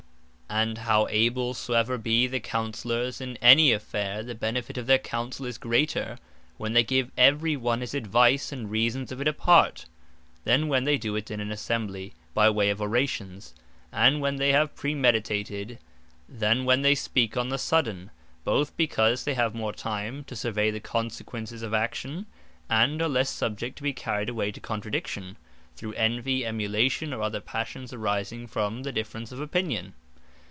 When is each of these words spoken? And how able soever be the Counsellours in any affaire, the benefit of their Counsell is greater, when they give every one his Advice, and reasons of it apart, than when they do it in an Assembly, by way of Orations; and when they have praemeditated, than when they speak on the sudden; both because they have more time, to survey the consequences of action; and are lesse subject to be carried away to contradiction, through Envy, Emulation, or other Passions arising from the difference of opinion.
And 0.53 0.79
how 0.79 1.07
able 1.09 1.53
soever 1.53 1.97
be 1.97 2.27
the 2.27 2.41
Counsellours 2.41 3.21
in 3.21 3.37
any 3.37 3.71
affaire, 3.71 4.21
the 4.21 4.35
benefit 4.35 4.77
of 4.77 4.85
their 4.85 4.99
Counsell 4.99 5.45
is 5.45 5.57
greater, 5.57 6.19
when 6.57 6.73
they 6.73 6.83
give 6.83 7.09
every 7.17 7.55
one 7.55 7.79
his 7.79 7.93
Advice, 7.93 8.51
and 8.51 8.69
reasons 8.69 9.13
of 9.13 9.21
it 9.21 9.29
apart, 9.29 9.85
than 10.43 10.67
when 10.67 10.83
they 10.83 10.97
do 10.97 11.15
it 11.15 11.31
in 11.31 11.39
an 11.39 11.53
Assembly, 11.53 12.13
by 12.33 12.49
way 12.49 12.69
of 12.69 12.81
Orations; 12.81 13.53
and 13.93 14.19
when 14.19 14.35
they 14.35 14.51
have 14.51 14.75
praemeditated, 14.75 15.77
than 16.27 16.65
when 16.65 16.81
they 16.81 16.95
speak 16.95 17.37
on 17.37 17.47
the 17.47 17.57
sudden; 17.57 18.11
both 18.43 18.75
because 18.75 19.23
they 19.23 19.35
have 19.35 19.55
more 19.55 19.71
time, 19.73 20.25
to 20.25 20.35
survey 20.35 20.69
the 20.69 20.81
consequences 20.81 21.61
of 21.63 21.73
action; 21.73 22.25
and 22.69 23.01
are 23.01 23.07
lesse 23.07 23.29
subject 23.29 23.77
to 23.77 23.83
be 23.83 23.93
carried 23.93 24.27
away 24.27 24.51
to 24.51 24.59
contradiction, 24.59 25.37
through 25.77 25.93
Envy, 25.93 26.45
Emulation, 26.45 27.13
or 27.13 27.21
other 27.21 27.39
Passions 27.39 27.93
arising 27.93 28.47
from 28.47 28.83
the 28.83 28.91
difference 28.91 29.31
of 29.31 29.39
opinion. 29.39 29.93